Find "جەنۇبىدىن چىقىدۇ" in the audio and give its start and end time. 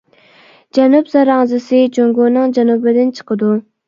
2.59-3.51